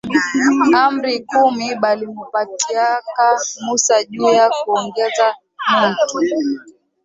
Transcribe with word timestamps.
Amri 0.83 1.13
kumi 1.29 1.67
balimupatiaka 1.81 3.25
musa 3.63 3.97
juya 4.11 4.45
kuongoza 4.59 5.27
muntu 5.71 6.13